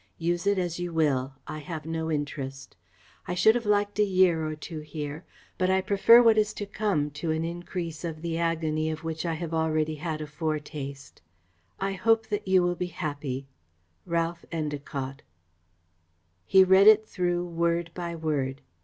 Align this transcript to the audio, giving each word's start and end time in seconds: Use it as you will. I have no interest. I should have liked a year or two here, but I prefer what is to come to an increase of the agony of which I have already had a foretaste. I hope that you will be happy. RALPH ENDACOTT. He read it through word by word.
Use 0.17 0.47
it 0.47 0.57
as 0.57 0.79
you 0.79 0.91
will. 0.91 1.35
I 1.45 1.59
have 1.59 1.85
no 1.85 2.09
interest. 2.11 2.75
I 3.27 3.35
should 3.35 3.53
have 3.53 3.67
liked 3.67 3.99
a 3.99 4.03
year 4.03 4.43
or 4.47 4.55
two 4.55 4.79
here, 4.79 5.25
but 5.59 5.69
I 5.69 5.79
prefer 5.81 6.23
what 6.23 6.39
is 6.39 6.55
to 6.55 6.65
come 6.65 7.11
to 7.11 7.29
an 7.29 7.45
increase 7.45 8.03
of 8.03 8.23
the 8.23 8.39
agony 8.39 8.89
of 8.89 9.03
which 9.03 9.27
I 9.27 9.35
have 9.35 9.53
already 9.53 9.97
had 10.01 10.19
a 10.19 10.25
foretaste. 10.25 11.21
I 11.79 11.93
hope 11.93 12.29
that 12.29 12.47
you 12.47 12.63
will 12.63 12.73
be 12.73 12.87
happy. 12.87 13.45
RALPH 14.07 14.43
ENDACOTT. 14.51 15.21
He 16.47 16.63
read 16.63 16.87
it 16.87 17.05
through 17.07 17.45
word 17.45 17.91
by 17.93 18.15
word. 18.15 18.61